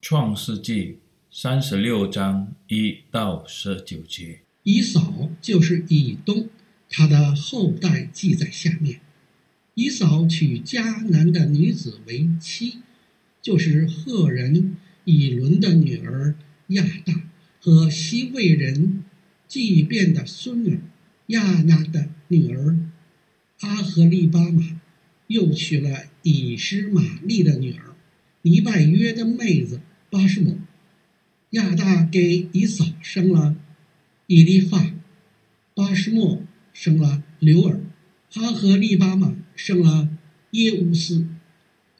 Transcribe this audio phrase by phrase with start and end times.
[0.00, 0.98] 创世纪
[1.30, 4.40] 三十六章一到十九节。
[4.62, 6.48] 以扫就是以东，
[6.88, 9.00] 他的后代记在下面。
[9.74, 12.78] 以扫娶迦南的女子为妻，
[13.42, 16.36] 就是赫人以伦的女儿
[16.68, 17.28] 亚大
[17.60, 19.04] 和希未人
[19.48, 20.80] 祭便的孙儿
[21.26, 22.78] 亚拿的女儿
[23.60, 24.80] 阿和利巴玛，
[25.26, 27.96] 又娶了以实玛利的女儿
[28.42, 30.56] 尼拜约的妹子巴实抹。
[31.50, 33.56] 亚大给以扫生了
[34.26, 34.92] 以利法，
[35.74, 37.80] 巴实莫生了流珥，
[38.34, 40.08] 阿合利巴马生了
[40.50, 41.26] 耶乌斯、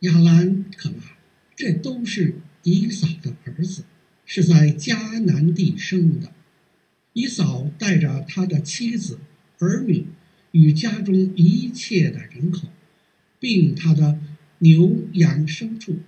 [0.00, 1.16] 亚兰、可拉，
[1.56, 3.84] 这都是以扫的儿子，
[4.26, 6.32] 是在迦南地生的。
[7.12, 9.18] 以扫带着他的妻子、
[9.58, 10.06] 儿女
[10.52, 12.68] 与家中一切的人口，
[13.38, 14.18] 并他的
[14.58, 16.00] 牛羊牲畜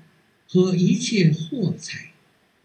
[0.53, 2.13] 和一切货财，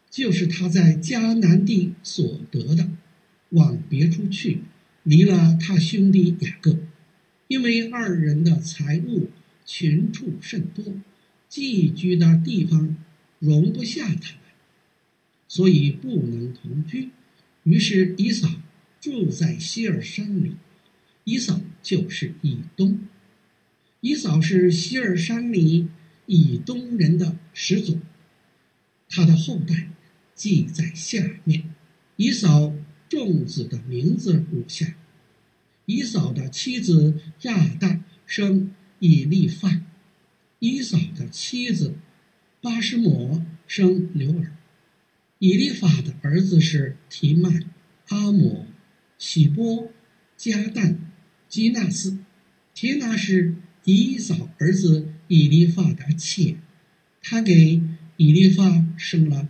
[0.10, 2.90] 就是他在迦南地所得的。
[3.52, 4.60] 往别处去，
[5.04, 6.80] 离了他兄弟雅各，
[7.48, 9.30] 因为二人的财物
[9.66, 10.84] 群畜甚多，
[11.48, 12.98] 寄居的地方
[13.40, 14.42] 容不下他们，
[15.48, 17.12] 所以不能同居。
[17.64, 18.50] 于是以扫
[19.00, 20.58] 住在西尔山里。
[21.24, 23.00] 以扫就是以东，
[24.02, 25.88] 以扫是西尔山里
[26.28, 28.00] 以东人的始祖，
[29.10, 29.90] 他的后代
[30.36, 31.74] 记在下面。
[32.18, 32.76] 以扫。
[33.10, 34.94] 众子的名字如下：
[35.86, 39.82] 以扫的妻子亚大生以利法，
[40.60, 41.96] 以扫的妻子
[42.60, 44.50] 巴实抹生流珥。
[45.40, 47.64] 以利法的儿子是提曼、
[48.10, 48.68] 阿抹、
[49.18, 49.90] 洗波、
[50.38, 50.98] 迦旦、
[51.48, 52.18] 基纳斯。
[52.74, 56.58] 提拿是以扫儿子以利法的妾，
[57.22, 57.82] 他给
[58.18, 59.48] 以利法生了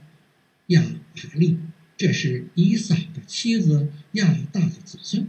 [0.68, 1.58] 亚玛利。
[1.96, 5.28] 这是以扫的妻子亚大的子孙，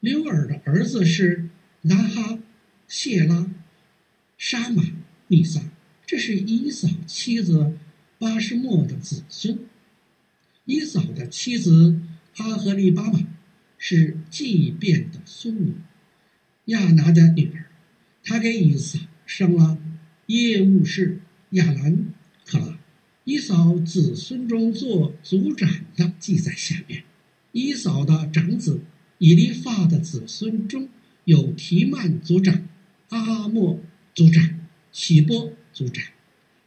[0.00, 1.48] 流珥的儿子是
[1.80, 2.38] 拿哈、
[2.86, 3.50] 谢拉、
[4.36, 4.84] 沙玛、
[5.28, 5.62] 米撒，
[6.04, 7.78] 这是以扫妻子
[8.18, 9.60] 巴实抹的子孙。
[10.66, 11.98] 以扫的妻子
[12.36, 13.26] 阿和利巴玛
[13.78, 15.74] 是祭便的孙女，
[16.66, 17.70] 亚拿的女儿，
[18.22, 18.98] 她给以扫
[19.34, 19.78] 生了
[20.26, 21.18] 耶务士、
[21.52, 22.12] 亚兰、
[22.44, 22.78] 可拉。
[23.24, 27.04] 以扫子孙中做族长的记在下面。
[27.52, 28.82] 以扫的长子
[29.16, 30.90] 以利法的子孙中
[31.24, 32.68] 有提曼族长、
[33.08, 33.80] 阿莫
[34.14, 34.60] 族长、
[34.92, 36.04] 洗波族长、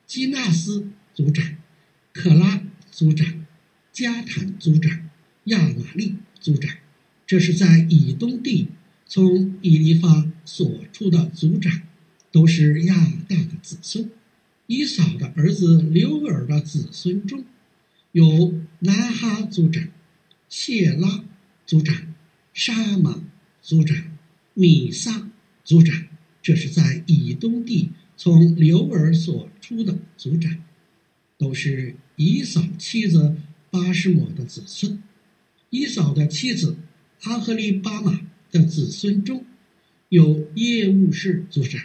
[0.08, 1.58] 基纳斯族长、
[2.14, 3.46] 可拉族长、
[3.92, 5.08] 加坦族长、
[5.44, 6.76] 亚玛利族长。
[7.28, 8.70] 这是在以东地
[9.06, 11.84] 从以利法所出的族长，
[12.36, 14.12] 都是亚大的子孙。
[14.68, 17.46] 以扫的儿子刘尔的子孙中，
[18.12, 19.88] 有拿哈族长、
[20.50, 21.24] 谢拉
[21.66, 22.14] 族长、
[22.54, 23.24] 沙玛
[23.62, 24.18] 族长、
[24.54, 25.30] 米萨
[25.64, 26.08] 族长。
[26.42, 30.62] 这是在以东地从刘尔所出的族长，
[31.38, 33.38] 都是以扫妻子
[33.72, 35.02] 巴什抹的子孙。
[35.70, 36.76] 以扫的妻子
[37.22, 38.20] 阿合利巴玛
[38.52, 39.46] 的子孙中，
[40.10, 41.82] 有耶务士族长、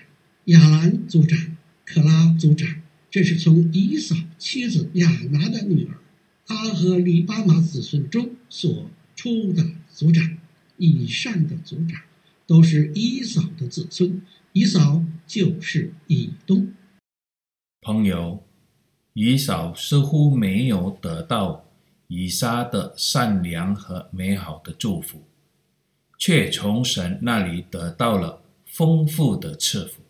[0.51, 1.57] 亚兰族长。
[1.85, 5.99] 克拉族长，这是从以扫妻子亚拿的女儿
[6.47, 10.39] 阿和利巴马子孙中所出的族长。
[10.77, 12.01] 以上的族长
[12.47, 14.23] 都是以扫的子孙，
[14.53, 16.73] 以扫就是以东。
[17.83, 18.43] 朋友，
[19.15, 21.65] 以扫似乎没有得到
[22.07, 25.23] 以撒的善良和美好的祝福，
[26.19, 30.01] 却从神那里得到了丰富的赐福。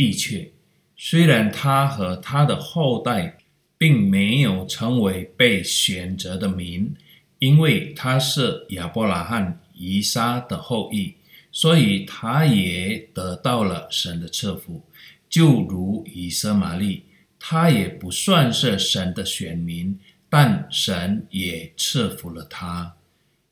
[0.00, 0.50] 的确。
[0.96, 3.36] 虽然他和他的后代
[3.76, 6.90] 并没有成为被选择的民，
[7.38, 11.12] 因为他是亚伯拉罕、以撒的后裔，
[11.52, 14.82] 所以他也得到了神的赐福。
[15.28, 17.04] 就如以实玛利，
[17.38, 19.98] 他也不算是神的选民，
[20.30, 22.94] 但神也赐福了他。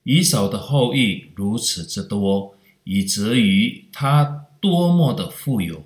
[0.03, 2.55] 以扫的后裔如此之多，
[2.85, 5.85] 以至于他多么的富有。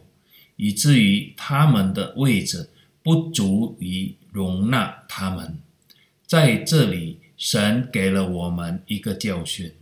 [0.56, 2.70] 以至于他们的位置
[3.02, 5.58] 不足以容纳他们。
[6.26, 9.72] 在这里，神给了我们一个教训：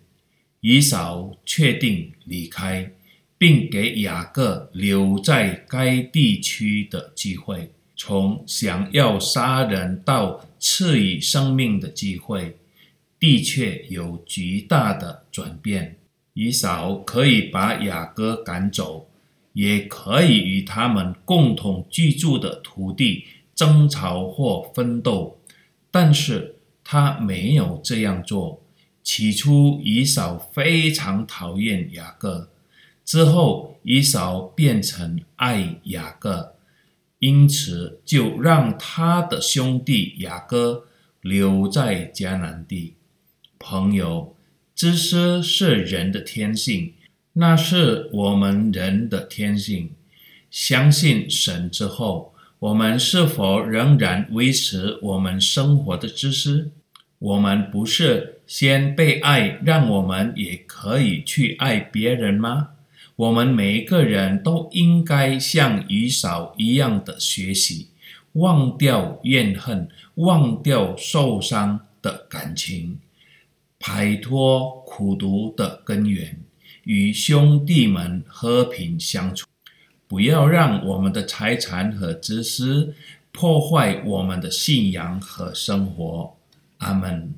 [0.60, 2.90] 以扫确定离开，
[3.36, 12.56] 并给雅各留在该地区的机会，从想要杀人到赐予生命的机会，
[13.18, 15.96] 的确有极大的转变。
[16.32, 19.09] 以扫可以把雅各赶走。
[19.52, 23.24] 也可以与他们共同居住的土地
[23.54, 25.38] 争吵或奋斗，
[25.90, 28.62] 但是他没有这样做。
[29.02, 32.50] 起初，以扫非常讨厌雅各，
[33.04, 36.54] 之后以扫变成爱雅各，
[37.18, 40.86] 因此就让他的兄弟雅各
[41.22, 42.94] 留在迦南地。
[43.58, 44.36] 朋友，
[44.74, 46.92] 自私是人的天性，
[47.40, 49.92] 那是我们人的天性。
[50.50, 56.70] 相信神之后，我们是否仍然维持我们生活的知识？
[57.18, 62.72] 我们不是先被爱，让我们也可以去爱别人吗？
[63.16, 67.88] 我们每一个人都应该像以扫一样的学习，
[68.34, 72.98] 忘掉怨恨，忘掉受伤的感情。
[73.78, 76.38] 摆脱苦毒的根源，
[76.90, 79.46] 与兄弟们和平相处，
[80.08, 82.92] 不要让我们的财产和知识
[83.30, 86.34] 破坏我们的信仰和生活。
[86.78, 87.32] 阿门。